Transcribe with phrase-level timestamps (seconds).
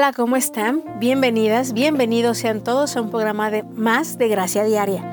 [0.00, 0.82] Hola, ¿cómo están?
[0.98, 5.04] Bienvenidas, bienvenidos sean todos a un programa de más de Gracia Diaria.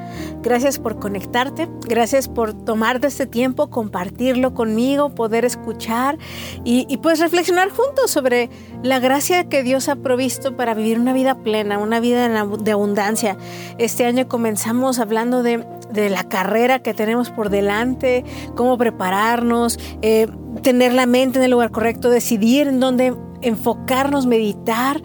[0.42, 6.18] Gracias por conectarte, gracias por tomarte este tiempo, compartirlo conmigo, poder escuchar
[6.64, 8.50] y, pues reflexionar juntos sobre
[8.82, 13.36] la gracia que Dios ha provisto para vivir una vida plena, una vida de abundancia.
[13.78, 18.24] Este año comenzamos hablando de, de la carrera que tenemos por delante,
[18.56, 20.28] cómo prepararnos, eh,
[20.64, 23.14] tener la mente en el lugar correcto, decidir en dónde
[23.48, 25.02] enfocarnos, meditar.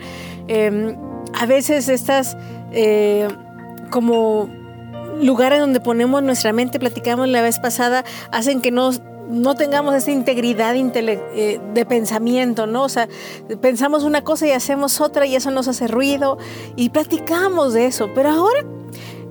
[0.49, 0.97] Eh,
[1.35, 2.37] a veces estas
[2.73, 3.29] eh,
[3.91, 4.49] como
[5.21, 8.91] lugares donde ponemos nuestra mente, platicamos la vez pasada, hacen que no,
[9.29, 12.83] no tengamos esa integridad eh, de pensamiento, ¿no?
[12.83, 13.09] O sea,
[13.61, 16.39] pensamos una cosa y hacemos otra y eso nos hace ruido
[16.77, 18.11] y platicamos de eso.
[18.15, 18.65] Pero ahora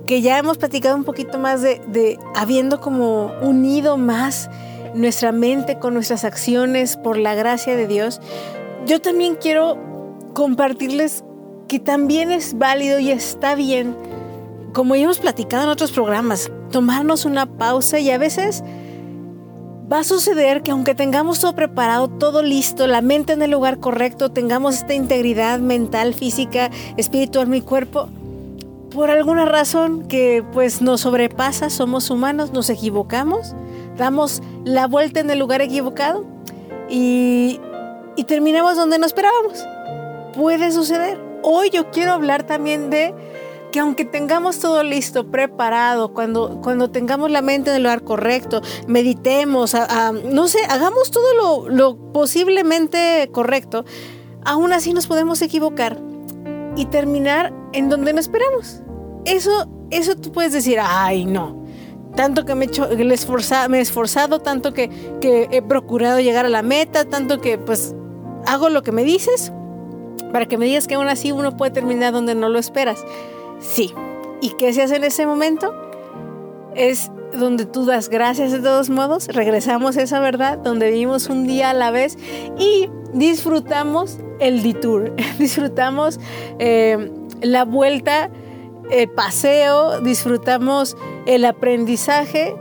[0.06, 4.50] que ya hemos platicado un poquito más de, de habiendo como unido más
[4.94, 8.20] nuestra mente con nuestras acciones por la gracia de Dios,
[8.86, 9.78] yo también quiero
[10.34, 11.24] compartirles
[11.68, 13.96] que también es válido y está bien,
[14.72, 18.62] como ya hemos platicado en otros programas, tomarnos una pausa y a veces
[19.90, 23.78] va a suceder que aunque tengamos todo preparado, todo listo, la mente en el lugar
[23.78, 28.08] correcto, tengamos esta integridad mental, física, espiritual, mi cuerpo,
[28.90, 33.54] por alguna razón que pues nos sobrepasa, somos humanos, nos equivocamos,
[33.96, 36.24] damos la vuelta en el lugar equivocado
[36.90, 37.60] y
[38.16, 39.66] y terminamos donde no esperábamos.
[40.34, 41.20] Puede suceder.
[41.42, 43.14] Hoy yo quiero hablar también de
[43.72, 48.60] que aunque tengamos todo listo, preparado, cuando, cuando tengamos la mente en el lugar correcto,
[48.86, 49.74] meditemos,
[50.30, 53.84] no sé, hagamos todo lo, lo posiblemente correcto,
[54.44, 55.98] aún así nos podemos equivocar
[56.76, 58.82] y terminar en donde no esperamos.
[59.24, 61.64] Eso, eso tú puedes decir, ay, no,
[62.14, 62.96] tanto que me, he,
[63.68, 64.88] me he esforzado, tanto que,
[65.20, 67.94] que, he procurado llegar a la meta, tanto que pues
[68.46, 69.52] hago lo que me dices
[70.32, 73.04] para que me digas que aún así uno puede terminar donde no lo esperas.
[73.60, 73.94] Sí.
[74.40, 75.72] ¿Y qué se hace en ese momento?
[76.74, 81.46] Es donde tú das gracias de todos modos, regresamos a esa verdad, donde vivimos un
[81.46, 82.18] día a la vez
[82.58, 86.18] y disfrutamos el detour, disfrutamos
[86.58, 87.10] eh,
[87.40, 88.30] la vuelta,
[88.90, 92.54] el paseo, disfrutamos el aprendizaje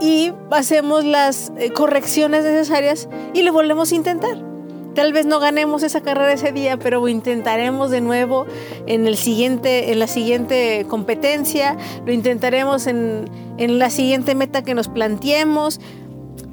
[0.00, 4.53] y hacemos las eh, correcciones necesarias y lo volvemos a intentar.
[4.94, 8.46] Tal vez no ganemos esa carrera ese día, pero intentaremos de nuevo
[8.86, 13.28] en, el siguiente, en la siguiente competencia, lo intentaremos en,
[13.58, 15.80] la siguiente meta que nos planteemos.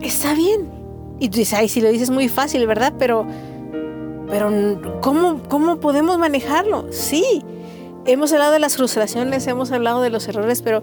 [0.01, 0.69] Está bien.
[1.19, 2.93] Y tú dices, ay, si lo dices muy fácil, ¿verdad?
[2.97, 3.27] Pero,
[4.27, 4.49] pero
[5.01, 6.91] ¿cómo, ¿cómo podemos manejarlo?
[6.91, 7.43] Sí,
[8.05, 10.81] hemos hablado de las frustraciones, hemos hablado de los errores, pero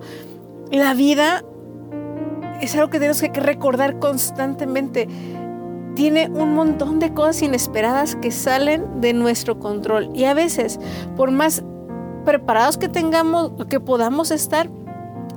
[0.70, 1.44] la vida
[2.60, 5.08] es algo que tenemos que recordar constantemente
[5.98, 10.10] tiene un montón de cosas inesperadas que salen de nuestro control.
[10.14, 10.78] Y a veces,
[11.16, 11.64] por más
[12.24, 14.70] preparados que tengamos, que podamos estar,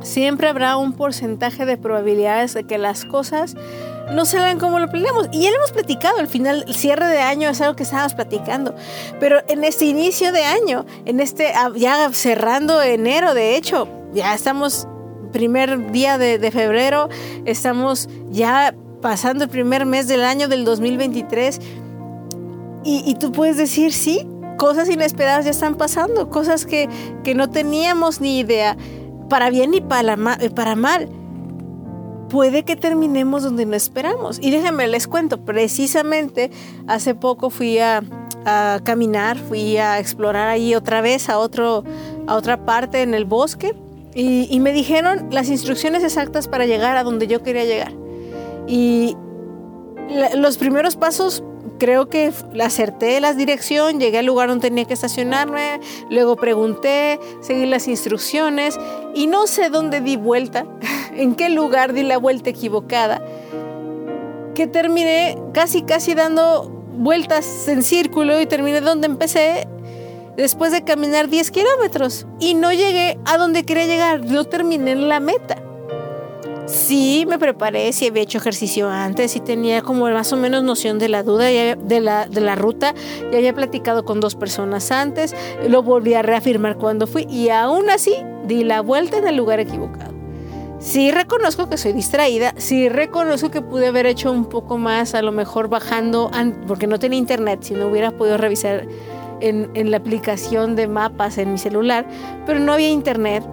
[0.03, 3.55] siempre habrá un porcentaje de probabilidades de que las cosas
[4.11, 5.29] no salgan como lo planeamos.
[5.31, 8.13] Y ya lo hemos platicado, al final, el cierre de año es algo que estábamos
[8.13, 8.75] platicando.
[9.19, 14.35] Pero en este inicio de año, en este, ah, ya cerrando enero, de hecho, ya
[14.35, 14.87] estamos
[15.33, 17.09] primer día de, de febrero,
[17.45, 21.59] estamos ya pasando el primer mes del año del 2023
[22.83, 26.89] y, tú puedes decir, sí, cosas inesperadas ya están pasando, cosas que,
[27.23, 28.75] que no teníamos ni idea,
[29.29, 31.07] para bien y para, eh, mal.
[32.29, 34.39] Puede que terminemos donde no esperamos.
[34.41, 36.49] Y déjenme, les cuento, precisamente
[36.87, 38.03] hace poco fui a,
[38.83, 41.83] caminar, fui a explorar ahí otra vez a, otro,
[42.25, 43.75] a otra parte en el bosque
[44.15, 48.00] y me dijeron las instrucciones exactas para llegar a donde yo quería llegar.
[48.67, 49.15] Y
[50.35, 51.43] los primeros pasos
[51.81, 52.31] creo que
[52.61, 55.79] acerté la dirección, llegué al lugar donde tenía que estacionarme,
[56.11, 58.77] luego pregunté, seguí las instrucciones
[59.15, 60.65] y no sé dónde di vuelta,
[61.15, 63.19] en qué lugar di la vuelta equivocada,
[64.53, 69.67] que terminé casi casi dando vueltas en círculo y terminé donde empecé
[70.37, 75.09] después de caminar 10 kilómetros y no llegué a donde quería llegar, no terminé en
[75.09, 75.70] la meta.
[76.67, 80.99] Sí, me preparé, sí había hecho ejercicio antes, y tenía como más o menos noción
[80.99, 82.93] de la duda, de la, de la ruta,
[83.31, 85.35] ya había platicado con dos personas antes,
[85.67, 88.15] lo volví a reafirmar cuando fui y aún así
[88.45, 90.13] di la vuelta en el lugar equivocado.
[90.79, 95.21] Sí reconozco que soy distraída, sí reconozco que pude haber hecho un poco más, a
[95.21, 96.31] lo mejor bajando,
[96.67, 98.87] porque no tenía internet, si no hubiera podido revisar
[99.41, 102.07] en la aplicación de mapas en mi celular,
[102.45, 103.43] pero no había internet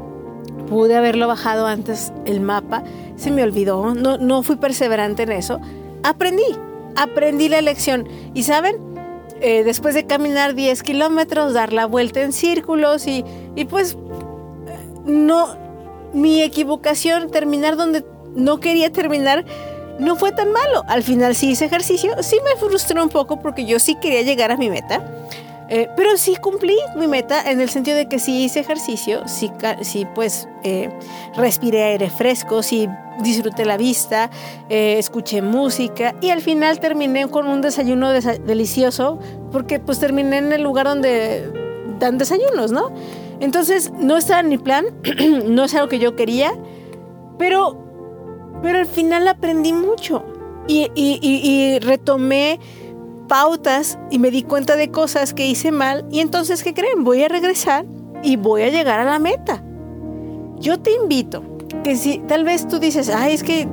[0.69, 2.83] pude haberlo bajado antes el mapa,
[3.17, 5.61] se me olvidó, no, no fui perseverante en eso.
[6.03, 6.57] Aprendí,
[6.97, 8.09] aprendí la lección.
[8.35, 8.77] Y saben,
[9.41, 13.25] eh, después de caminar 10 kilómetros, dar la vuelta en círculos y,
[13.57, 13.97] y pues
[15.05, 15.57] no,
[16.13, 18.05] mi equivocación, terminar donde
[18.35, 19.45] no quería terminar,
[19.99, 20.85] no fue tan malo.
[20.87, 24.51] Al final sí hice ejercicio, sí me frustró un poco porque yo sí quería llegar
[24.51, 25.03] a mi meta.
[25.71, 29.53] Eh, pero sí cumplí mi meta en el sentido de que sí hice ejercicio, sí,
[29.83, 30.89] sí pues eh,
[31.37, 32.89] respiré aire fresco, sí
[33.23, 34.31] disfruté la vista,
[34.71, 39.19] eh, escuché música y al final terminé con un desayuno delicioso
[39.53, 41.53] porque pues terminé en el lugar donde
[41.99, 42.91] dan desayunos, ¿no?
[43.41, 44.87] Entonces no estaba en mi plan,
[45.45, 46.51] no es algo que yo quería,
[47.39, 47.77] pero,
[48.63, 50.25] pero al final aprendí mucho
[50.67, 52.59] y, y retomé
[53.29, 57.05] pautas y me di cuenta de cosas que hice mal y entonces, ¿qué creen?
[57.05, 57.85] Voy a regresar
[58.23, 59.63] y voy a llegar a la meta.
[60.59, 61.43] Yo te invito
[61.85, 63.69] que si tal vez tú dices, ay, es que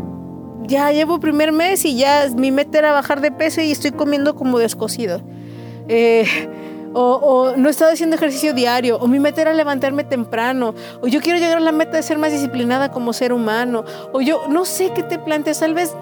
[0.68, 4.36] ya llevo primer mes y ya mi meta era bajar de peso y estoy comiendo
[4.36, 5.22] como descosido.
[5.88, 6.26] Eh,
[6.98, 11.40] o, no he haciendo ejercicio diario, o mi meta era levantarme temprano, o yo quiero
[11.40, 14.92] llegar a la meta de ser más disciplinada como ser humano, o yo no sé
[14.96, 15.94] qué te planteas, tal vez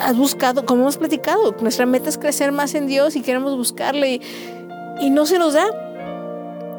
[0.00, 4.20] has buscado, como hemos platicado, nuestra meta es crecer más en Dios y queremos buscarle
[5.00, 5.66] y, no se nos da.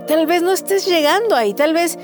[0.08, 1.98] Tal vez no estés llegando ahí, tal vez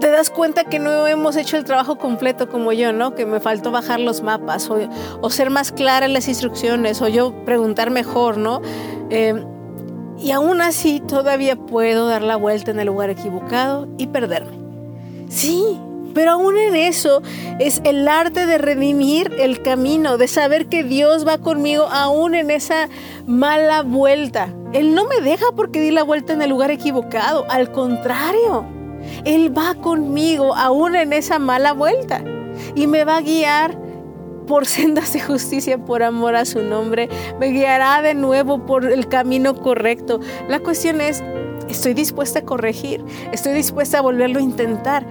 [0.00, 3.14] te das cuenta que no hemos hecho el trabajo completo como yo, ¿no?
[3.14, 7.32] Que me faltó bajar los mapas o, ser más clara en las instrucciones o yo
[7.44, 8.60] preguntar mejor, ¿no?
[9.08, 9.42] Eh,
[10.18, 14.58] y aún así todavía puedo dar la vuelta en el lugar equivocado y perderme.
[15.28, 15.78] Sí,
[16.16, 17.22] pero aún en eso
[17.58, 22.50] es el arte de redimir el camino, de saber que Dios va conmigo aún en
[22.50, 22.88] esa
[23.26, 24.48] mala vuelta.
[24.72, 28.64] Él no me deja porque di la vuelta en el lugar equivocado, al contrario,
[29.26, 32.24] Él va conmigo aún en esa mala vuelta
[32.74, 33.78] y me va a guiar
[34.46, 37.10] por sendas de justicia, por amor a su nombre.
[37.38, 40.20] Me guiará de nuevo por el camino correcto.
[40.48, 41.22] La cuestión es,
[41.68, 45.06] estoy dispuesta a corregir, estoy dispuesta a volverlo a intentar.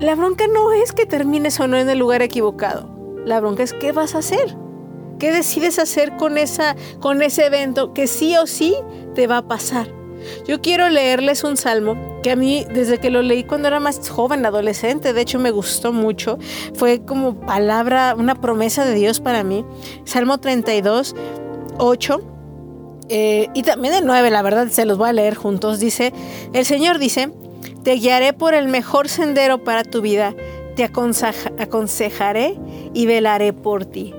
[0.00, 2.88] La bronca no es que termines o no en el lugar equivocado.
[3.24, 4.56] La bronca es qué vas a hacer.
[5.18, 8.76] ¿Qué decides hacer con, esa, con ese evento que sí o sí
[9.16, 9.88] te va a pasar?
[10.46, 14.08] Yo quiero leerles un salmo que a mí, desde que lo leí cuando era más
[14.08, 16.38] joven, adolescente, de hecho me gustó mucho.
[16.74, 19.64] Fue como palabra, una promesa de Dios para mí.
[20.04, 21.16] Salmo 32,
[21.78, 22.20] 8.
[23.08, 25.80] Eh, y también el 9, la verdad, se los voy a leer juntos.
[25.80, 26.12] Dice,
[26.52, 27.30] el Señor dice,
[27.82, 30.34] te guiaré por el mejor sendero para tu vida.
[30.76, 32.58] Te aconsejaré
[32.94, 34.14] y velaré por ti.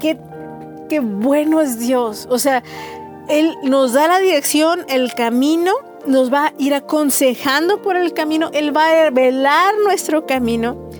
[0.00, 0.18] Qué,
[0.88, 2.26] qué bueno es Dios.
[2.30, 2.62] O sea,
[3.28, 5.72] Él nos da la dirección, el camino,
[6.06, 10.90] nos va a ir aconsejando por el camino, Él va a velar nuestro camino.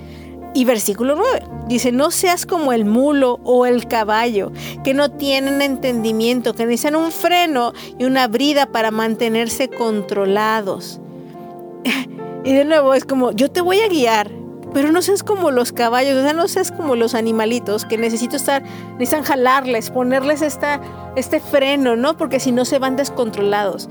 [0.54, 4.52] Y versículo 9 dice, no seas como el mulo o el caballo,
[4.84, 11.00] que no tienen entendimiento, que necesitan un freno y una brida para mantenerse controlados.
[12.44, 14.30] y de nuevo es como, yo te voy a guiar,
[14.72, 18.36] pero no seas como los caballos, o sea, no seas como los animalitos que necesito
[18.36, 18.62] estar,
[18.98, 20.80] necesitan jalarles, ponerles esta,
[21.16, 22.16] este freno, ¿no?
[22.16, 23.88] Porque si no se van descontrolados.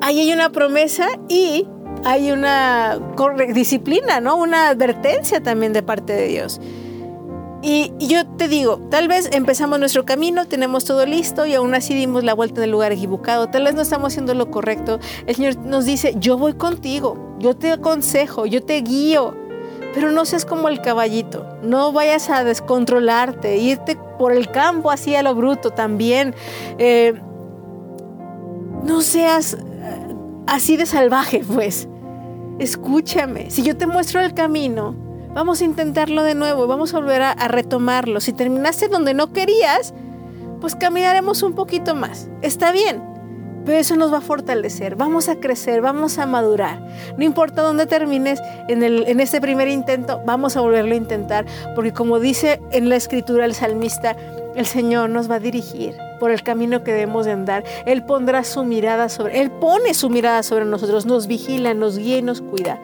[0.00, 1.66] Ahí hay una promesa y
[2.04, 2.98] hay una
[3.52, 4.36] disciplina, ¿no?
[4.36, 6.60] Una advertencia también de parte de Dios.
[7.62, 11.94] Y, yo te digo, tal vez empezamos nuestro camino, tenemos todo listo y aún así
[11.94, 13.48] dimos la vuelta en el lugar equivocado.
[13.48, 14.98] Tal vez no estamos haciendo lo correcto.
[15.26, 19.36] El Señor nos dice, yo voy contigo, yo te aconsejo, yo te guío.
[19.92, 25.16] Pero no seas como el caballito, no vayas a descontrolarte, irte por el campo así
[25.16, 26.34] a lo bruto también.
[26.78, 27.14] Eh,
[28.84, 29.58] no seas eh,
[30.46, 31.88] así de salvaje, pues.
[32.60, 34.94] Escúchame, si yo te muestro el camino,
[35.34, 38.20] Vamos a intentarlo de nuevo, vamos a volver a, retomarlo.
[38.20, 39.94] Si terminaste donde no querías,
[40.60, 42.28] pues caminaremos un poquito más.
[42.42, 43.00] Está bien,
[43.64, 44.96] pero eso nos va a fortalecer.
[44.96, 46.84] Vamos a crecer, vamos a madurar.
[47.16, 51.46] No importa dónde termines en, el, en este primer intento, vamos a volverlo a intentar,
[51.76, 54.16] porque como dice en la escritura el salmista,
[54.56, 57.62] el Señor nos va a dirigir por el camino que debemos de andar.
[57.86, 62.18] Él pondrá su mirada sobre, Él pone su mirada sobre nosotros, nos vigila, nos guía
[62.18, 62.80] y nos cuida.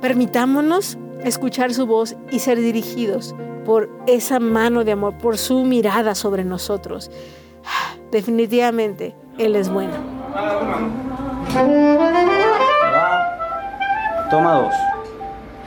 [0.00, 3.34] Permitámonos escuchar su voz y ser dirigidos
[3.64, 7.10] por esa mano de amor, por su mirada sobre nosotros.
[8.10, 9.92] Definitivamente, Él es bueno.
[14.30, 14.74] Toma dos.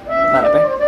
[0.08, 0.81] Dale,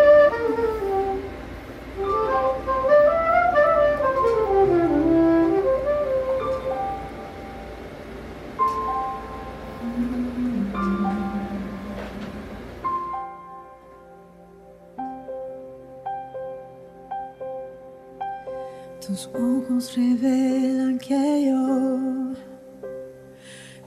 [19.63, 22.33] ojos revelan que yo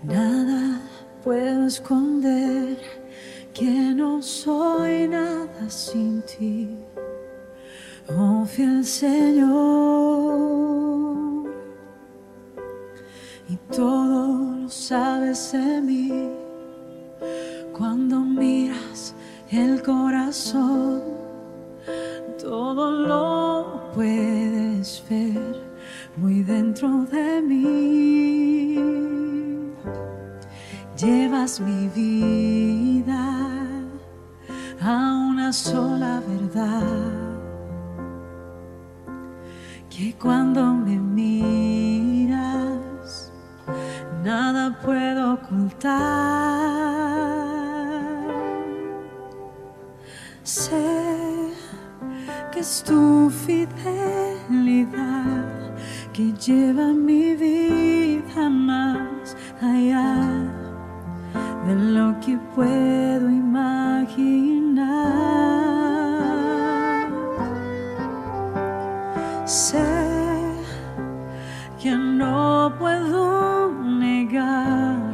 [0.02, 0.80] nada
[1.22, 2.78] puedo esconder,
[3.52, 6.76] que no soy nada sin ti,
[8.08, 9.46] oh fiel Señor.
[13.48, 16.30] Y todo lo sabes de mí.
[17.76, 19.14] Cuando miras
[19.50, 21.02] el corazón,
[22.38, 24.35] todo lo puedes
[26.16, 28.78] muy dentro de mí.
[30.96, 33.34] Llevas mi vida
[34.80, 36.82] a una sola verdad,
[39.90, 42.50] que cuando me miras,
[44.24, 46.16] nada puedo ocultar.
[50.42, 51.52] Sé
[52.52, 53.76] que es tu fidelidad
[56.16, 60.16] que lleva mi vida más allá
[61.66, 64.86] de lo que puedo imaginar.
[69.44, 69.84] Sé
[71.78, 75.12] que no puedo negar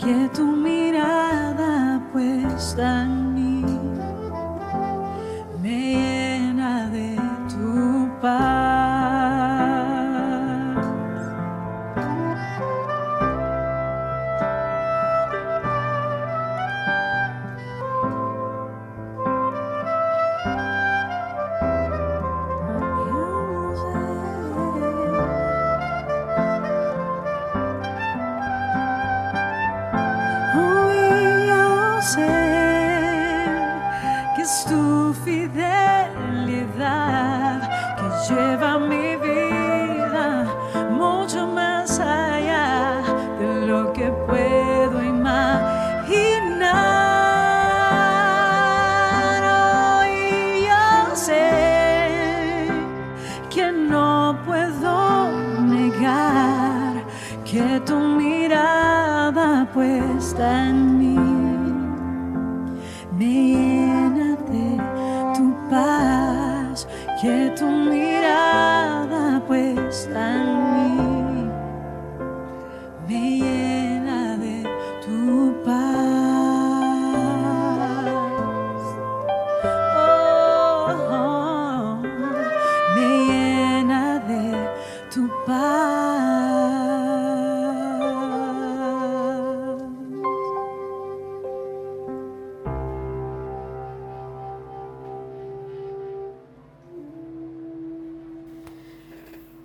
[0.00, 3.13] que tu mirada puesta en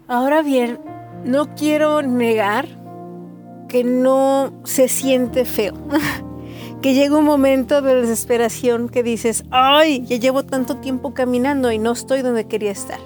[0.10, 0.80] Ahora bien,
[1.24, 2.68] no quiero negar
[3.68, 5.76] que no se siente feo.
[6.82, 11.78] que llega un momento de desesperación que dices, ay, ya llevo tanto tiempo caminando y
[11.78, 13.00] no estoy donde quería estar.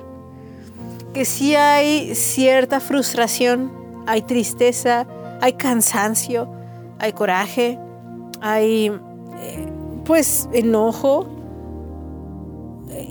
[1.14, 3.74] Que sí hay cierta frustración,
[4.08, 5.06] hay tristeza,
[5.42, 6.50] hay cansancio,
[7.00, 7.78] hay coraje,
[8.40, 8.94] hay
[9.42, 9.68] eh,
[10.06, 11.28] pues enojo,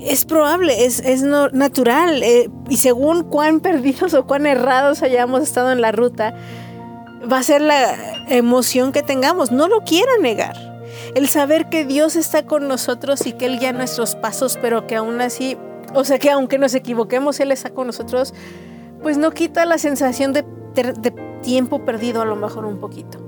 [0.06, 2.23] es probable, es, es no- natural.
[2.23, 6.35] eh, y según cuán perdidos o cuán errados hayamos estado en la ruta,
[7.30, 9.50] va a ser la emoción que tengamos.
[9.52, 10.56] No lo quiero negar.
[11.14, 14.97] El saber que Dios está con nosotros y que Él guía nuestros pasos, pero que
[14.97, 15.56] aún así,
[15.94, 18.32] o sea que aunque nos equivoquemos, Él está con nosotros,
[19.02, 20.42] pues no quita la sensación de,
[20.75, 21.11] de
[21.42, 23.18] tiempo perdido a lo mejor un poquito.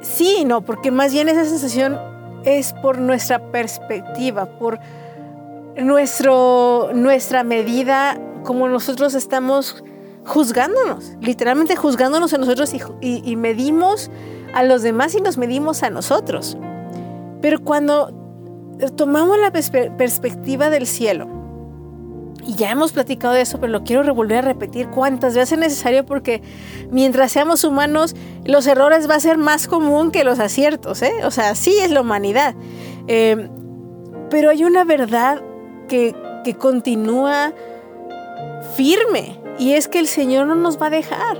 [0.00, 1.98] Sí, no, porque más bien esa sensación
[2.44, 4.78] es por nuestra perspectiva, por
[5.76, 9.82] nuestro, nuestra medida, como nosotros estamos
[10.24, 14.10] juzgándonos, literalmente juzgándonos a nosotros y, medimos
[14.54, 16.56] a los demás y nos medimos a nosotros.
[17.40, 18.12] Pero cuando
[18.96, 21.28] tomamos la perspe- perspectiva del cielo,
[22.44, 25.58] y ya hemos platicado de eso, pero lo quiero volver a repetir cuantas veces es
[25.58, 26.42] necesario porque
[26.90, 31.12] mientras seamos humanos, los errores va a ser más común que los aciertos, ¿eh?
[31.24, 32.56] O sea, así es la humanidad.
[33.06, 33.48] Eh,
[34.28, 35.40] pero hay una verdad
[35.92, 37.52] que, continúa
[38.74, 41.36] firme y es que el Señor no nos va a dejar.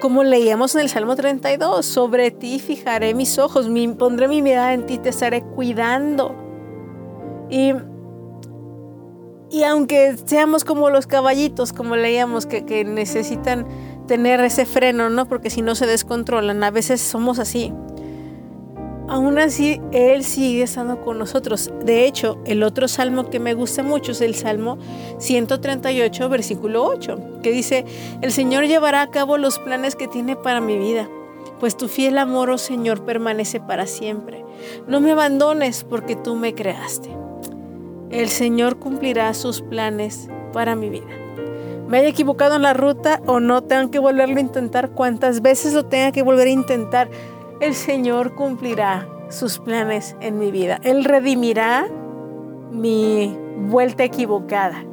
[0.00, 4.74] Como leíamos en el Salmo 32, sobre ti fijaré mis ojos, mi- pondré mi mirada
[4.74, 6.34] en ti, te estaré cuidando.
[7.48, 7.72] Y,
[9.50, 13.66] y aunque seamos como los caballitos, como leíamos, que, que necesitan
[14.06, 15.26] tener ese freno, ¿no?
[15.26, 17.72] Porque si no se descontrolan, a veces somos así.
[19.08, 21.70] Aún así Él sigue estando con nosotros.
[21.84, 24.78] De hecho, el otro salmo que me gusta mucho es el Salmo
[25.18, 27.84] 138, versículo 8, que dice,
[28.22, 31.08] el Señor llevará a cabo los planes que tiene para mi vida,
[31.60, 34.44] pues tu fiel amor, oh Señor, permanece para siempre.
[34.86, 37.10] No me abandones porque tú me creaste.
[38.10, 41.06] El Señor cumplirá sus planes para mi vida.
[41.88, 45.74] Me haya equivocado en la ruta o no, tengo que volverlo a intentar cuantas veces
[45.74, 47.10] lo tenga que volver a intentar
[47.64, 50.80] el Señor cumplirá sus planes en mi vida.
[50.82, 51.86] Él redimirá
[52.70, 54.84] mi vuelta equivocada.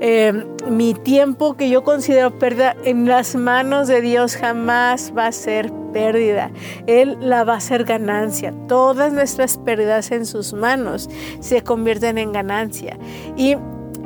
[0.00, 5.32] Eh, mi tiempo que yo considero pérdida en las manos de Dios jamás va a
[5.32, 6.50] ser pérdida.
[6.86, 8.52] Él la va a hacer ganancia.
[8.68, 11.08] Todas nuestras pérdidas en sus manos
[11.40, 12.98] se convierten en ganancia.
[13.36, 13.56] Y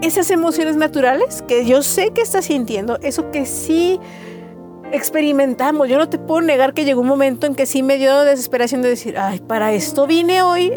[0.02, 3.98] esas emociones naturales que yo sé que estás sintiendo, eso que sí
[4.92, 5.88] experimentamos.
[5.88, 8.82] Yo no te puedo negar que llegó un momento en que sí me dio desesperación
[8.82, 10.72] de decir, ay, para esto vine hoy,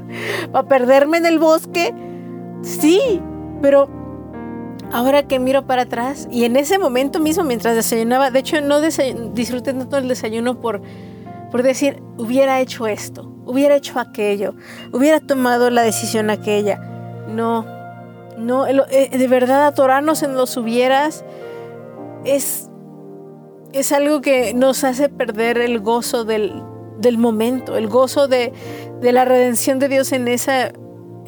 [0.52, 1.94] para perderme en el bosque.
[2.62, 3.20] Sí,
[3.62, 3.88] pero
[4.92, 8.80] ahora que miro para atrás y en ese momento mismo mientras desayunaba, de hecho no
[8.80, 10.80] disfruté tanto el desayuno por,
[11.50, 14.54] por decir, hubiera hecho esto, hubiera hecho aquello,
[14.92, 16.78] hubiera tomado la decisión aquella.
[17.28, 17.66] No,
[18.38, 21.24] no, eh, de verdad atorarnos en los hubieras
[22.24, 22.70] es
[23.72, 26.62] es algo que nos hace perder el gozo del,
[27.18, 28.52] momento, el gozo de,
[29.00, 30.72] la redención de Dios en esa.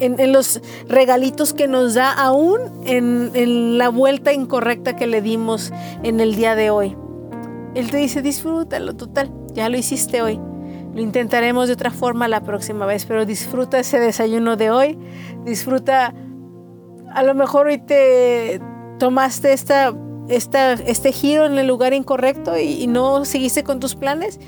[0.01, 5.73] En, los regalitos que nos da aún en, en la vuelta incorrecta que le dimos
[6.03, 6.95] en el día de hoy.
[7.75, 10.39] Él te dice, disfrútalo, total, ya lo hiciste hoy.
[10.93, 14.97] Lo intentaremos de otra forma la próxima vez, pero disfruta ese desayuno de hoy.
[15.43, 16.13] Disfruta,
[17.13, 18.59] a lo mejor hoy te
[18.99, 19.93] tomaste esta
[20.29, 24.39] este giro en el lugar incorrecto y, no seguiste con tus planes.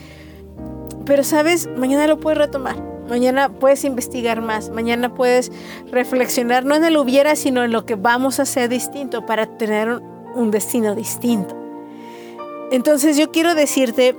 [1.06, 2.76] Pero sabes, mañana lo puedes retomar.
[3.10, 4.70] Mañana puedes investigar más.
[4.70, 5.52] Mañana puedes
[5.91, 9.89] reflexionar no en el hubiera, sino en lo que vamos a hacer distinto para tener
[9.89, 10.04] un,
[10.36, 11.56] un destino distinto.
[12.72, 14.15] Entonces yo quiero decirte,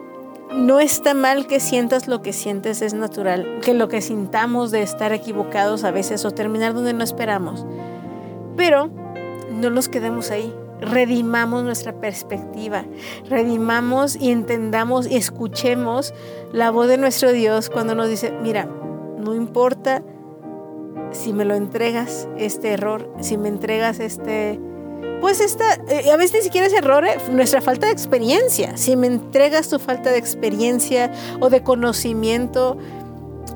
[0.53, 3.61] no está mal que sientas lo que sientes, es natural.
[3.63, 7.65] Que lo que sintamos de estar equivocados a veces o terminar donde no esperamos.
[8.57, 8.91] Pero
[9.53, 12.85] no nos quedemos ahí redimamos nuestra perspectiva,
[13.29, 16.13] redimamos y entendamos y escuchemos
[16.53, 18.69] la voz de nuestro Dios cuando nos dice, mira,
[19.19, 20.03] no importa
[21.13, 24.59] si me lo entregas este error, si me entregas este,
[25.21, 28.97] pues esta, eh, a veces ni siquiera es error, eh, nuestra falta de experiencia, si
[28.97, 32.77] me entregas tu falta de experiencia o de conocimiento,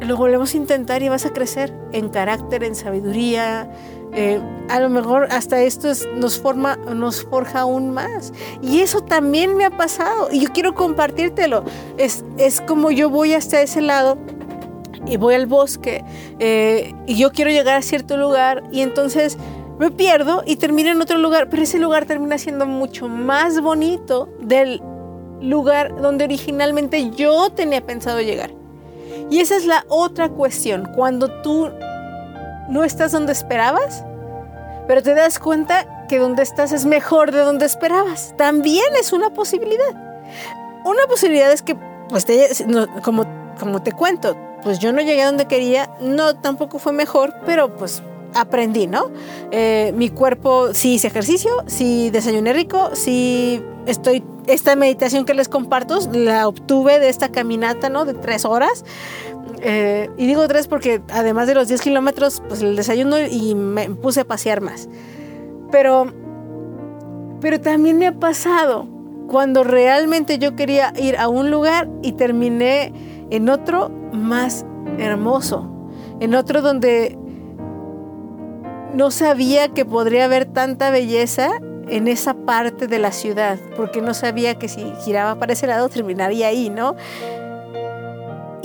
[0.01, 3.71] lo volvemos a intentar y vas a crecer en carácter, en sabiduría,
[4.17, 8.33] eh, a lo mejor hasta esto nos forma, nos forja aún más.
[8.63, 11.65] Y eso también me ha pasado y yo quiero compartírtelo.
[11.99, 14.17] Es, es como yo voy hasta ese lado
[15.07, 16.03] y voy al bosque
[16.39, 19.37] eh, y yo quiero llegar a cierto lugar y entonces
[19.79, 24.31] me pierdo y termino en otro lugar, pero ese lugar termina siendo mucho más bonito
[24.41, 24.81] del
[25.43, 28.51] lugar donde originalmente yo tenía pensado llegar.
[29.29, 31.69] Y esa es la otra cuestión, cuando tú
[32.69, 34.05] no estás donde esperabas,
[34.87, 38.35] pero te das cuenta que donde estás es mejor de donde esperabas.
[38.37, 39.95] También es una posibilidad.
[40.85, 41.77] Una posibilidad es que,
[42.09, 42.27] pues,
[43.03, 43.25] como,
[43.59, 47.77] como te cuento, pues yo no llegué a donde quería, no tampoco fue mejor, pero
[47.77, 48.03] pues
[48.35, 49.11] aprendí, ¿no?
[49.51, 55.49] Eh, mi cuerpo sí hice ejercicio, sí desayuné rico, sí estoy, esta meditación que les
[55.49, 58.05] comparto la obtuve de esta caminata, ¿no?
[58.05, 58.85] De tres horas.
[59.63, 63.89] Eh, y digo tres porque además de los 10 kilómetros, pues el desayuno y me
[63.91, 64.89] puse a pasear más.
[65.71, 66.13] Pero,
[67.41, 68.87] pero también me ha pasado
[69.29, 72.93] cuando realmente yo quería ir a un lugar y terminé
[73.31, 74.65] en otro más
[74.99, 75.69] hermoso,
[76.21, 77.19] en otro donde
[78.95, 81.51] no sabía que podría haber tanta belleza
[81.89, 85.89] en esa parte de la ciudad, porque no sabía que si giraba para ese lado
[85.89, 86.97] terminaría ahí, ¿no?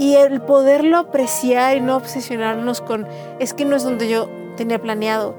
[0.01, 3.05] Y el poderlo apreciar y no obsesionarnos con,
[3.37, 5.35] es que no es donde yo tenía planeado,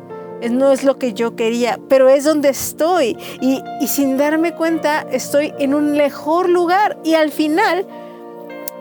[0.52, 3.18] no es lo que yo quería, pero es donde estoy.
[3.40, 6.96] Y, sin darme cuenta, estoy en un mejor lugar.
[7.02, 7.84] Y al final,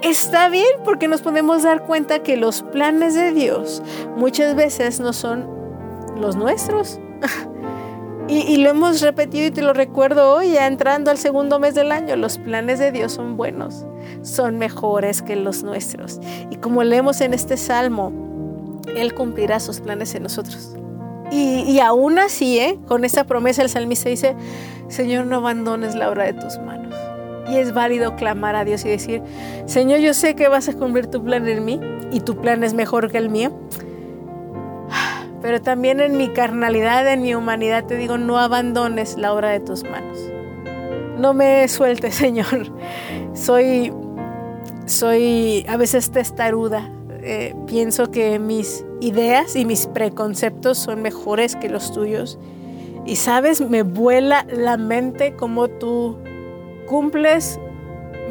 [0.04, 3.82] está bien porque nos podemos dar cuenta que los planes de Dios
[4.18, 5.50] muchas veces no son
[6.16, 7.00] los nuestros.
[8.32, 11.92] Y, lo hemos repetido y te lo recuerdo hoy, ya entrando al segundo mes del
[11.92, 13.86] año, los planes de Dios son buenos,
[14.22, 16.22] son mejores que los nuestros.
[16.50, 20.78] Y como leemos en este salmo, Él cumplirá sus planes en nosotros.
[21.30, 22.80] Y, y aún así, ¿eh?
[22.88, 24.38] con esta promesa el salmista dice,
[24.88, 26.96] Señor, no abandones la obra de tus manos.
[27.50, 29.22] Y es válido clamar a Dios y decir,
[29.66, 31.82] Señor, yo sé que vas a cumplir tu plan en mí
[32.14, 33.52] y tu plan es mejor que el mío.
[35.42, 39.60] Pero también en mi carnalidad, en mi humanidad, te digo, no abandones la obra de
[39.60, 40.20] tus manos.
[41.18, 42.68] No me sueltes, Señor.
[43.34, 43.92] Soy,
[44.86, 46.90] soy a veces testaruda.
[47.24, 52.40] Eh, pienso que mis ideas y mis preconceptos son mejores que los tuyos.
[53.06, 56.18] Y sabes, me vuela la mente como tú
[56.88, 57.60] cumples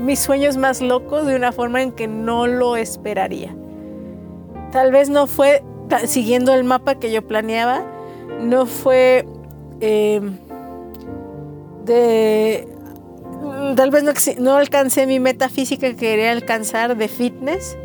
[0.00, 3.54] mis sueños más locos de una forma en que no lo esperaría.
[4.72, 5.62] Tal vez no fue
[6.06, 7.84] siguiendo el mapa que yo planeaba,
[8.40, 9.26] no fue
[9.80, 10.36] em,
[11.84, 12.68] de...
[13.76, 17.76] Tal vez no, no alcancé mi meta física que quería alcanzar de fitness,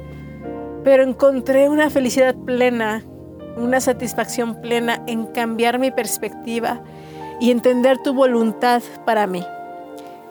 [0.84, 3.04] pero encontré una felicidad plena,
[3.58, 6.84] una satisfacción plena en cambiar mi perspectiva
[7.40, 9.44] y entender tu voluntad para mí.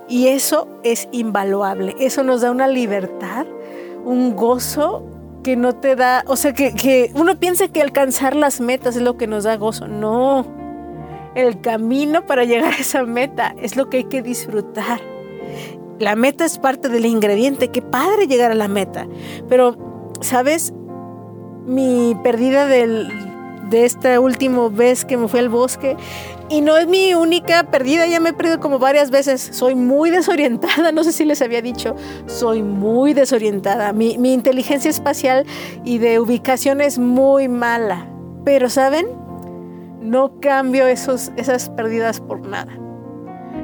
[0.08, 3.46] Y eso es invaluable, eso nos da una libertad,
[4.04, 5.02] un gozo
[5.44, 9.16] que no te da, o sea, que, uno piensa que alcanzar las metas es lo
[9.16, 9.87] que nos da gozo.
[9.87, 10.44] No,
[11.37, 15.00] el camino para llegar a esa meta es lo que hay que disfrutar.
[16.00, 19.07] La meta es parte del ingrediente, qué padre llegar a la meta.
[19.48, 20.72] Pero, ¿sabes?
[21.66, 23.12] Mi pérdida del,
[23.74, 25.96] de esta última vez que me fui al bosque.
[26.48, 29.48] Y no es mi única perdida, ya me he perdido como varias veces.
[29.52, 33.92] Soy muy desorientada, no sé si les había dicho, soy muy desorientada.
[33.92, 35.44] Mi, inteligencia espacial
[35.84, 38.08] y de ubicación es muy mala.
[38.44, 39.06] Pero, ¿saben?
[40.00, 42.72] No cambio esos, esas pérdidas por nada.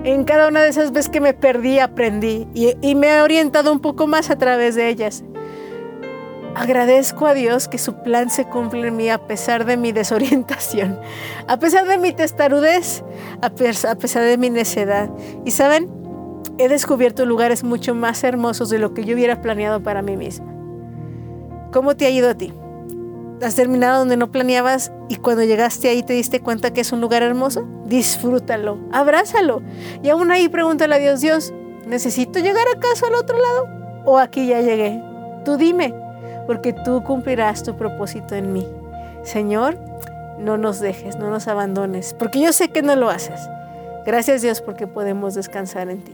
[0.03, 3.71] En cada una de esas veces que me perdí, aprendí y, y me he orientado
[3.71, 5.23] un poco más a través de ellas.
[6.55, 10.99] Agradezco a Dios que su plan se cumple en mí a pesar de mi desorientación,
[11.47, 13.05] a pesar de mi testarudez,
[13.41, 15.11] a pesar de mi necedad.
[15.45, 15.89] Y saben,
[16.59, 20.47] he descubierto lugares mucho más hermosos de lo que yo hubiera planeado para mí misma.
[21.73, 22.53] ¿Cómo te ha ido a ti?
[23.43, 27.01] ¿Has terminado donde no planeabas y cuando llegaste ahí te diste cuenta que es un
[27.01, 27.67] lugar hermoso?
[27.87, 29.63] Disfrútalo, abrázalo.
[30.03, 31.55] Y aún ahí pregúntale a Dios, Dios,
[31.87, 33.69] ¿necesito llegar acaso al otro lado?
[34.05, 35.03] ¿O aquí ya llegué?
[35.45, 35.95] Tú dime,
[36.51, 38.67] porque tú cumplirás tu propósito en mí.
[39.23, 39.79] Señor,
[40.41, 43.41] no nos dejes, no nos abandones, porque yo sé que no lo haces.
[44.05, 46.13] Gracias Dios porque podemos descansar en ti.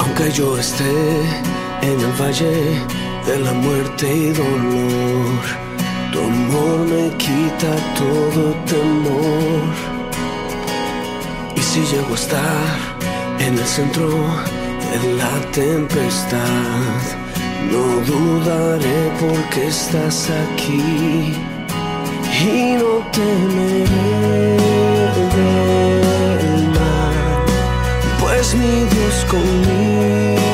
[0.00, 1.20] Aunque yo esté
[1.82, 2.80] en el valle
[3.26, 5.65] de la muerte y dolor
[6.16, 9.72] tu amor me quita todo temor.
[11.54, 12.68] Y si llego a estar
[13.38, 14.08] en el centro
[14.90, 17.02] de la tempestad,
[17.72, 21.34] no dudaré porque estás aquí.
[22.48, 24.56] Y no temeré
[25.36, 27.16] del mal,
[28.20, 30.45] pues mi Dios conmigo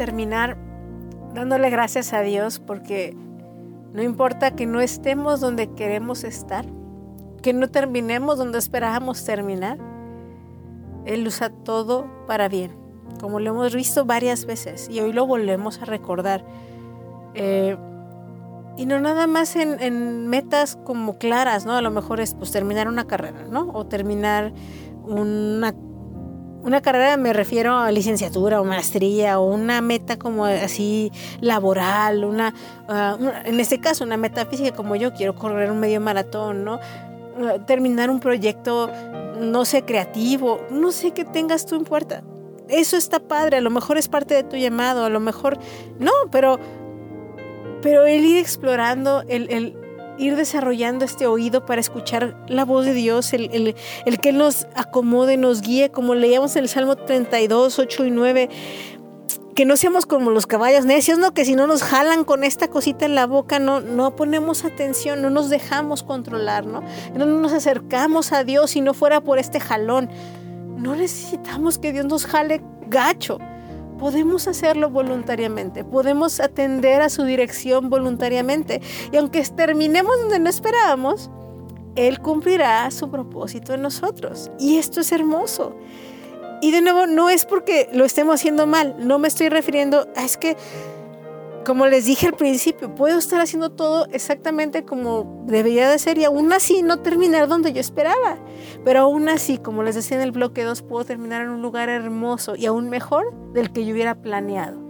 [0.00, 0.56] terminar
[1.34, 3.14] dándole gracias a Dios porque
[3.92, 6.64] no importa que no estemos donde queremos estar,
[7.42, 9.76] que no terminemos donde esperábamos terminar,
[11.04, 12.70] Él usa todo para bien,
[13.20, 16.46] como lo hemos visto varias veces y hoy lo volvemos a recordar.
[17.34, 17.76] Eh,
[18.78, 21.74] y no nada más en, en metas como claras, ¿no?
[21.74, 23.68] A lo mejor es pues terminar una carrera, ¿no?
[23.74, 24.54] O terminar
[25.04, 25.74] una
[26.62, 32.54] una carrera me refiero a licenciatura o maestría o una meta como así laboral, una,
[32.88, 36.78] ah, en este caso una meta física como yo quiero correr un medio maratón, ¿no?
[37.42, 38.90] Ah, terminar un proyecto,
[39.40, 42.22] no sé, creativo, no sé qué tengas tú en puerta.
[42.68, 45.58] Eso está padre, a lo mejor es parte de tu llamado, a lo mejor
[45.98, 46.58] no, pero,
[47.82, 49.79] pero el ir explorando, el
[50.20, 54.66] ir desarrollando este oído para escuchar la voz de Dios, el, el, el que nos
[54.74, 58.48] acomode, nos guíe, como leíamos en el Salmo 32, 8 y 9,
[59.54, 61.32] que no seamos como los caballos necios, ¿no?
[61.32, 65.22] Que si no nos jalan con esta cosita en la boca, no, no ponemos atención,
[65.22, 66.82] no nos dejamos controlar, ¿no?
[67.14, 70.10] No nos acercamos a Dios si no fuera por este jalón.
[70.76, 73.38] No necesitamos que Dios nos jale gacho.
[74.00, 78.80] Podemos hacerlo voluntariamente, podemos atender a su dirección voluntariamente.
[79.12, 81.30] Y aunque terminemos donde no esperábamos,
[81.96, 84.50] Él cumplirá su propósito en nosotros.
[84.58, 85.76] Y esto es hermoso.
[86.62, 90.24] Y de nuevo, no es porque lo estemos haciendo mal, no me estoy refiriendo a
[90.24, 90.56] es que,
[91.64, 96.24] como les dije al principio, puedo estar haciendo todo exactamente como debería de ser y
[96.24, 98.38] aún así no terminar donde yo esperaba.
[98.84, 101.88] Pero aún así, como les decía en el bloque 2, puedo terminar en un lugar
[101.88, 104.80] hermoso y aún mejor del que yo hubiera planeado.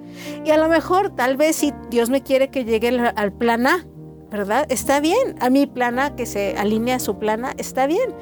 [0.45, 3.87] Y a lo mejor, tal vez si Dios me quiere que llegue al, plan A,
[4.31, 4.67] ¿verdad?
[4.69, 5.37] Está bien.
[5.41, 8.15] A mi plan A, que se alinea a su plan A, está bien.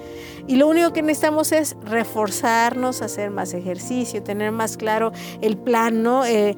[0.47, 6.03] Y lo único que necesitamos es reforzarnos, hacer más ejercicio, tener más claro el plan,
[6.03, 6.25] ¿no?
[6.25, 6.57] Eh,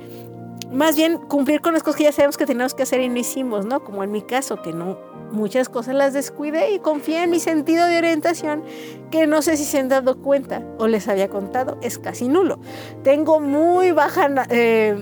[0.71, 3.19] más bien cumplir con las cosas que ya sabemos que tenemos que hacer y no
[3.19, 3.83] hicimos, ¿no?
[3.85, 4.99] Como en mi caso, que no
[5.33, 8.65] muchas cosas las descuidé y confié en mi sentido de orientación,
[9.11, 12.59] que no sé si se han dado cuenta o les había contado, es casi nulo.
[13.03, 14.97] Tengo muy baja eh,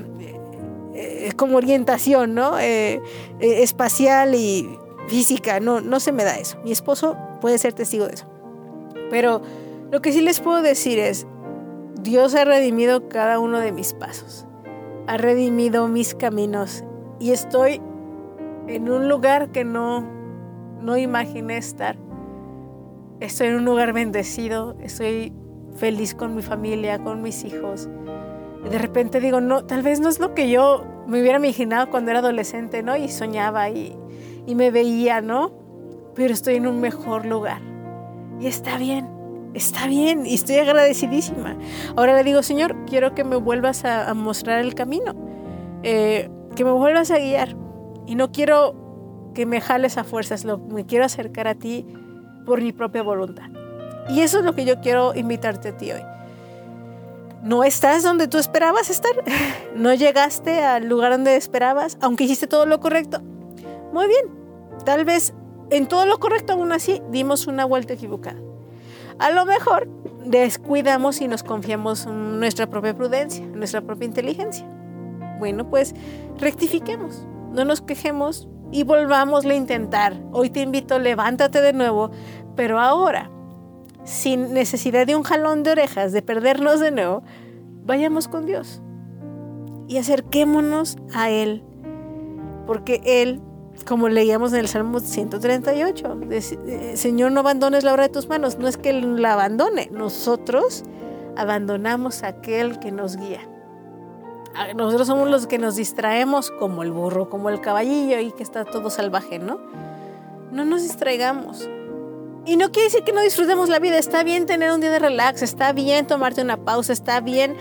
[1.00, 2.58] eh, como orientación, ¿no?
[2.58, 3.00] Eh,
[3.38, 4.68] eh, espacial y
[5.06, 6.58] física, no, no se me da eso.
[6.64, 8.26] Mi esposo puede ser testigo de eso.
[9.08, 9.40] Pero
[9.92, 11.24] lo que sí les puedo decir es,
[12.00, 14.47] Dios ha redimido cada uno de mis pasos,
[15.08, 16.84] ha redimido mis caminos
[17.18, 17.80] y estoy
[18.66, 20.02] en un lugar que no,
[20.82, 21.96] no imaginé estar.
[23.18, 25.32] Estoy en un lugar bendecido, estoy
[25.76, 27.88] feliz con mi familia, con mis hijos.
[28.66, 31.90] Y de repente digo, no, tal vez no es lo que yo me hubiera imaginado
[31.90, 32.94] cuando era adolescente, ¿no?
[32.94, 33.96] Y soñaba y,
[34.46, 35.52] y me veía, ¿no?
[36.14, 37.62] Pero estoy en un mejor lugar.
[38.40, 39.08] Y está bien,
[39.54, 41.56] está bien y estoy agradecidísima.
[41.96, 45.14] Ahora le digo, Señor, quiero que me vuelvas a, mostrar el camino,
[45.82, 47.56] eh, que me vuelvas a guiar.
[48.06, 51.86] Y no quiero que me jales a fuerzas, lo, me quiero acercar a ti
[52.46, 53.50] por mi propia voluntad.
[54.08, 56.02] Y eso es lo que yo quiero invitarte a ti hoy.
[57.42, 59.12] No estás donde tú esperabas estar,
[59.76, 63.20] no llegaste al lugar donde esperabas, aunque hiciste todo lo correcto.
[63.92, 64.24] Muy bien,
[64.84, 65.34] tal vez
[65.70, 68.47] en todo lo correcto aún así dimos una vuelta equivocada.
[69.18, 69.88] A lo mejor
[70.24, 74.66] descuidamos y nos confiamos en nuestra propia prudencia, en nuestra propia inteligencia.
[75.38, 75.94] Bueno, pues
[76.38, 80.20] rectifiquemos, no nos quejemos y volvámosle a intentar.
[80.32, 82.10] Hoy te invito, levántate de nuevo,
[82.54, 83.30] pero ahora,
[84.04, 87.22] sin necesidad de un jalón de orejas, de perdernos de nuevo,
[87.84, 88.82] vayamos con Dios
[89.88, 91.64] y acerquémonos a Él,
[92.66, 93.40] porque Él,
[93.88, 98.28] como leíamos en el Salmo 138, de- eh, Señor, no abandones la obra de tus
[98.28, 100.84] manos, no es que Él la abandone, nosotros
[101.36, 103.40] abandonamos a aquel que nos guía.
[104.76, 108.64] Nosotros somos los que nos distraemos como el burro, como el caballillo y que está
[108.64, 109.60] todo salvaje, ¿no?
[110.50, 111.68] No nos distraigamos.
[112.44, 113.98] Y no quiere decir que no disfrutemos la vida.
[113.98, 117.56] Está bien tener un día de relax, está bien tomarte una pausa, está bien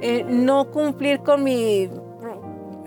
[0.00, 1.88] eh, no cumplir con mi...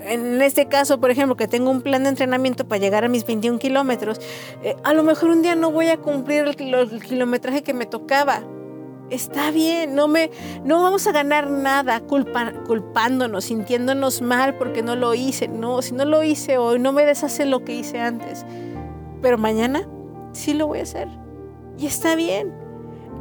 [0.08, 3.26] En este caso, por ejemplo, que tengo un plan de entrenamiento para llegar a mis
[3.26, 4.20] 21 kilómetros,
[4.63, 7.86] eh, a lo mejor un día no voy a cumplir el, el kilometraje que me
[7.86, 8.41] tocaba.
[9.10, 10.32] Está bien, no, me,
[10.63, 15.48] no vamos a ganar nada culpa- culpándonos, sintiéndonos mal porque no lo hice.
[15.48, 18.46] No, si no lo hice hoy, no me deshace lo que hice antes.
[19.22, 19.88] Pero mañana
[20.34, 21.08] sí lo voy a hacer.
[21.78, 22.52] Y está bien.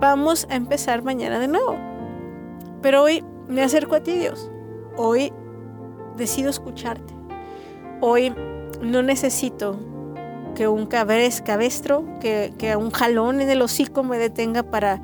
[0.01, 1.77] Vamos a empezar mañana de nuevo.
[2.83, 4.51] Pero hoy me acerco a ti, Dios.
[4.97, 5.33] Hoy
[6.17, 7.15] decido escucharte.
[8.01, 8.35] Hoy
[8.81, 9.77] no necesito
[10.55, 15.01] que un cabez, cabestro, que, que un jalón en el hocico me detenga para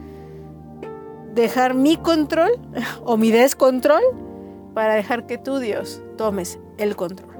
[1.35, 2.53] dejar mi control
[3.05, 4.03] o mi descontrol
[4.75, 7.31] para dejar que tú, Dios, tomes el control.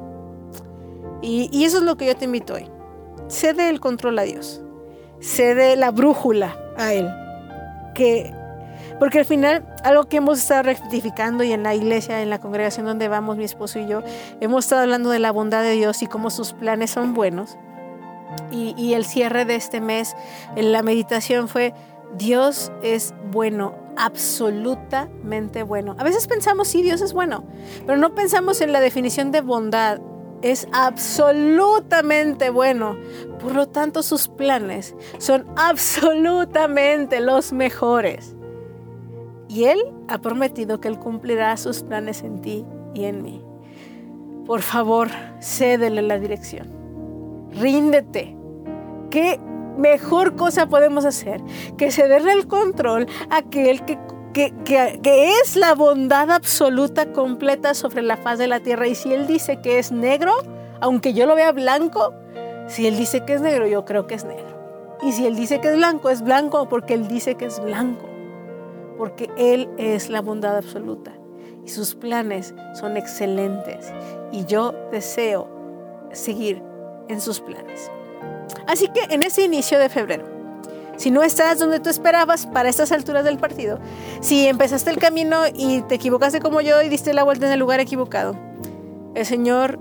[1.23, 2.69] Y, y eso es lo que yo te invito hoy.
[3.29, 4.63] Cede el control a Dios.
[5.21, 7.09] Cede la brújula a Él.
[7.95, 8.35] Que,
[9.01, 12.85] porque al final, algo que hemos estado rectificando y en la iglesia, en la congregación
[12.85, 14.03] donde vamos mi esposo y yo,
[14.41, 17.57] hemos estado hablando de la bondad de Dios y cómo sus planes son buenos.
[18.53, 20.15] Y, el cierre de este mes,
[20.55, 21.73] en la meditación fue,
[22.17, 25.97] Dios es bueno, absolutamente bueno.
[25.99, 27.45] A veces pensamos, sí, Dios es bueno,
[27.87, 29.99] pero no pensamos en la definición de bondad.
[30.43, 32.99] Es absolutamente bueno.
[33.41, 38.37] Por lo tanto, sus planes son absolutamente los mejores.
[39.53, 43.43] Y Él ha prometido que Él cumplirá sus planes en ti y en mí.
[44.47, 45.09] Por favor,
[45.41, 46.69] cédele la dirección.
[47.61, 48.37] Ríndete.
[49.11, 49.41] ¿Qué
[49.77, 51.41] mejor cosa podemos hacer
[51.77, 53.99] que cederle el control a aquel que,
[54.33, 58.87] que, que- que es la bondad absoluta, completa sobre la faz de la tierra?
[58.87, 60.33] Y si Él dice que es negro,
[60.81, 62.15] aunque yo lo vea blanco,
[62.69, 64.47] si Él dice que es negro, yo creo que es negro.
[65.03, 68.07] Y si Él dice que es blanco, es blanco porque Él dice que es blanco.
[69.01, 71.11] Porque Él es la bondad absoluta.
[71.65, 73.91] Y sus planes son excelentes.
[74.31, 75.49] Y yo deseo
[76.13, 76.63] seguir
[77.09, 77.91] en sus planes.
[78.67, 80.27] Así que en ese inicio de febrero,
[80.99, 83.79] si no estás donde tú esperabas para estas alturas del partido,
[84.21, 87.59] si empezaste el camino y te equivocaste como yo y diste la vuelta en el
[87.59, 88.37] lugar equivocado,
[89.15, 89.79] el Señor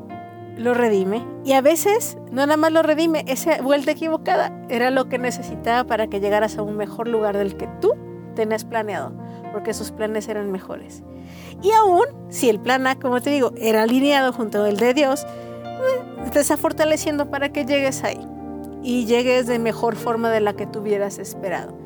[0.55, 1.27] lo redime.
[1.43, 5.83] Y a veces no nada más lo redime, esa vuelta equivocada era lo que necesitaba
[5.83, 7.95] para que llegaras a un mejor lugar del que tú
[8.29, 9.11] tenías planeado,
[9.51, 11.03] porque sus planes eran mejores.
[11.61, 15.25] Y aún si el plan A, como te digo, era alineado junto al de Dios,
[15.25, 18.25] eh, te está fortaleciendo para que llegues ahí
[18.83, 21.77] y llegues de mejor forma de la que tú hubieras esperado.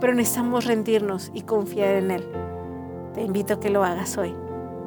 [0.00, 2.28] Pero necesitamos rendirnos y confiar en Él.
[3.14, 4.34] Te invito a que lo hagas hoy.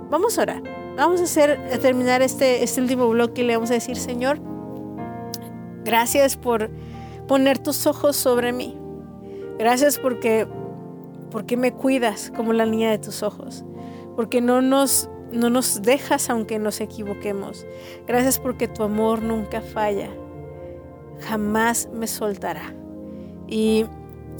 [0.10, 0.64] Vamos a orar.
[0.96, 4.39] Vamos a hacer a terminar este, este último bloque y le vamos a decir, Señor,
[5.84, 6.70] gracias por
[7.28, 8.78] poner tus ojos sobre mí.
[9.58, 10.48] Gracias porque,
[11.32, 13.64] porque me cuidas como la niña de tus ojos.
[14.16, 17.66] Porque no nos, no nos dejas aunque nos equivoquemos.
[18.06, 20.10] Gracias porque tu amor nunca falla.
[21.22, 22.76] Jamás me soltará.
[23.48, 23.86] Y,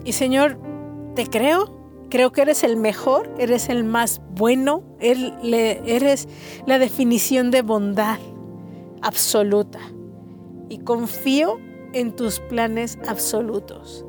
[0.04, 0.60] y Señor,
[1.16, 1.80] te creo.
[2.10, 6.28] Creo que eres el mejor, eres el más bueno, eres
[6.66, 8.20] la definición de bondad
[9.02, 9.80] absoluta.
[10.68, 11.58] Y confío
[11.94, 14.06] en tus planes absolutos.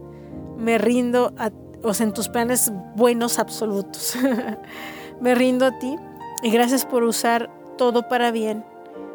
[0.58, 1.52] Me rindo a,
[1.82, 4.16] o sea, en tus planes buenos absolutos.
[5.20, 5.96] Me rindo a ti
[6.42, 8.64] y gracias por usar todo para bien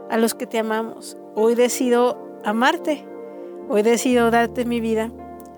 [0.09, 1.17] a los que te amamos.
[1.35, 3.05] Hoy decido amarte.
[3.69, 5.11] Hoy decido darte mi vida.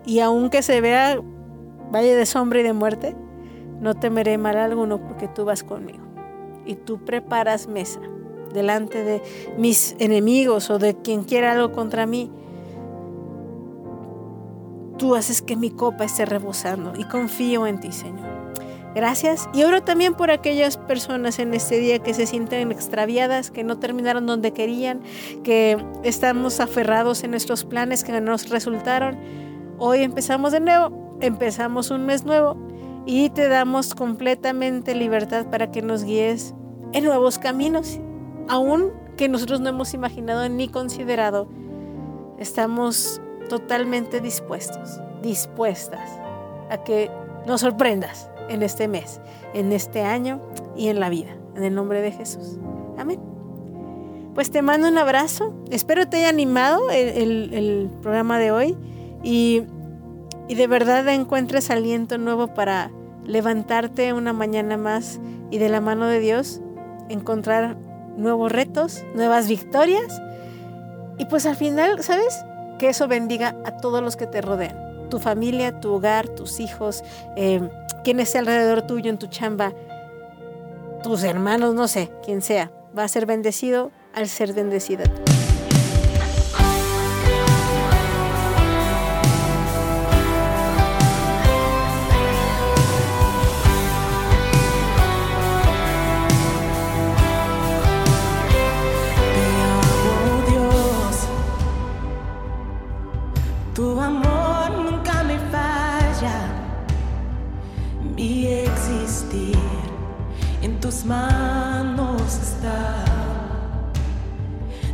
[0.05, 1.19] Y aunque se vea
[1.91, 3.15] valle de sombra y de muerte,
[3.79, 6.03] no temeré mal alguno porque tú vas conmigo.
[6.65, 8.01] Y tú preparas mesa
[8.53, 9.21] delante de
[9.57, 12.31] mis enemigos o de quien quiera algo contra mí.
[14.99, 18.27] Tú haces que mi copa esté rebosando y confío en ti, Señor.
[18.93, 19.47] Gracias.
[19.53, 23.79] Y oro también por aquellas personas en este día que se sienten extraviadas, que no
[23.79, 25.01] terminaron donde querían,
[25.43, 29.17] que estamos aferrados en nuestros planes que nos resultaron.
[29.77, 32.57] Hoy empezamos de nuevo, empezamos un mes nuevo
[33.05, 36.53] y te damos completamente libertad para que nos guíes
[36.91, 37.99] en nuevos caminos,
[38.49, 41.47] aún que nosotros no hemos imaginado ni considerado.
[42.37, 46.09] Estamos totalmente dispuestos, dispuestas
[46.69, 47.11] a que
[47.45, 49.19] nos sorprendas en este mes,
[49.53, 50.41] en este año
[50.77, 51.35] y en la vida.
[51.55, 52.57] En el nombre de Jesús.
[52.97, 53.19] Amén.
[54.33, 55.53] Pues te mando un abrazo.
[55.69, 58.77] Espero te haya animado el, programa de hoy
[59.21, 59.65] y
[60.47, 62.91] de verdad encuentres aliento nuevo para
[63.25, 65.19] levantarte una mañana más
[65.51, 66.61] y de la mano de Dios
[67.09, 67.77] encontrar
[68.17, 70.21] nuevos retos, nuevas victorias
[71.17, 72.45] y pues al final, ¿sabes?
[72.79, 75.09] Que eso bendiga a todos los que te rodean.
[75.09, 77.03] Tu familia, tu hogar, tus hijos,
[77.35, 77.61] eh,
[78.03, 79.73] quien esté alrededor tuyo en tu chamba,
[81.03, 85.03] tus hermanos, no sé, quien sea, va a ser bendecido al ser bendecida
[108.19, 109.55] Mi existir
[110.61, 113.05] en tus manos está.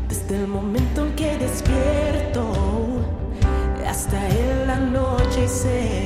[0.07, 2.53] Desde el momento en que despierto
[3.83, 6.05] hasta el anochecer,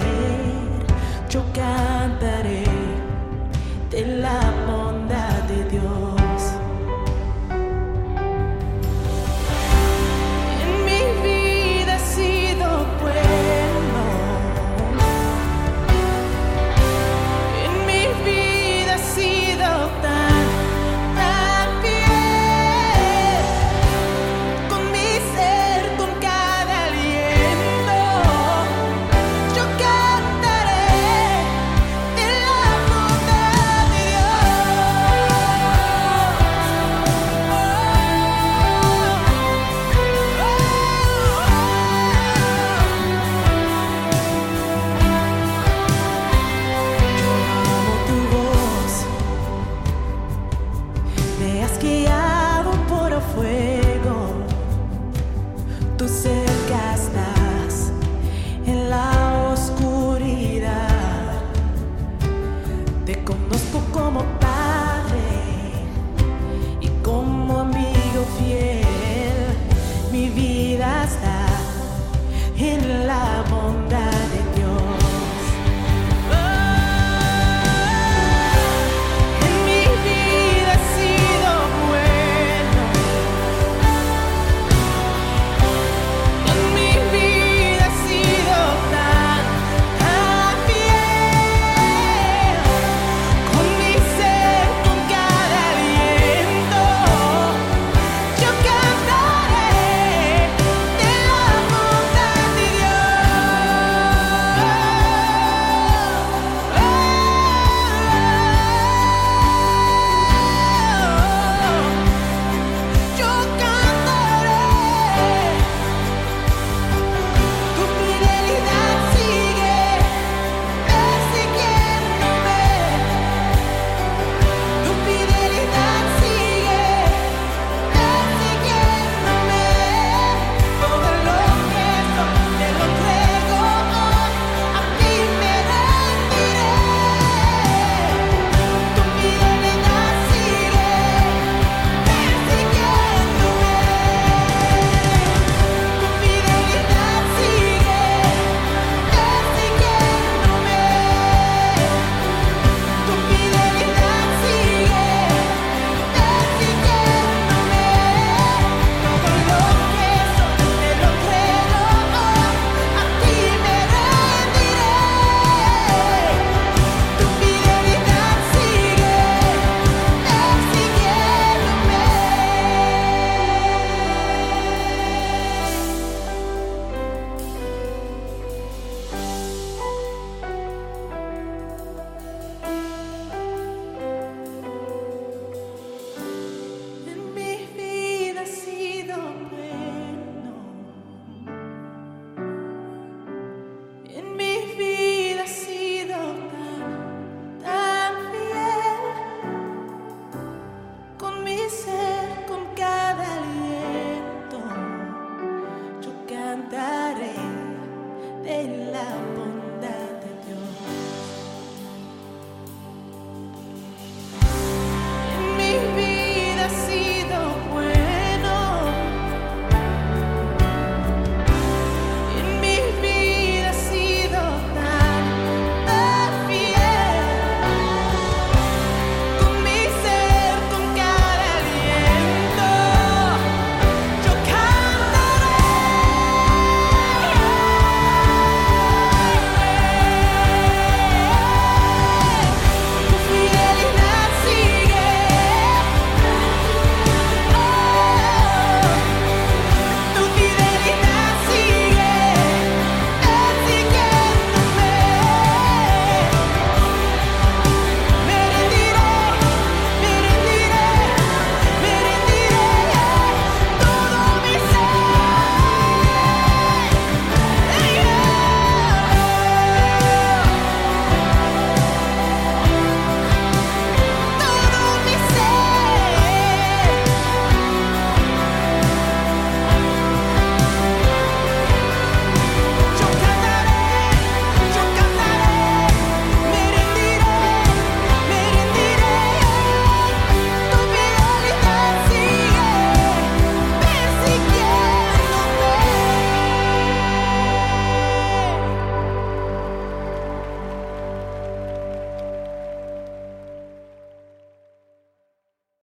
[1.29, 2.63] yo cantaré
[3.91, 5.98] de la bondad de Dios.
[72.61, 73.98] En la bondad de